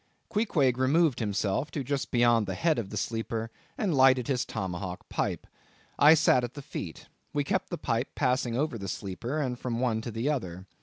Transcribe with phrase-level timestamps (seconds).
[0.29, 5.07] Queequeg removed himself to just beyond the head of the sleeper, and lighted his tomahawk
[5.09, 5.45] pipe.
[5.99, 7.07] I sat at the feet.
[7.33, 10.65] We kept the pipe passing over the sleeper, from one to the other.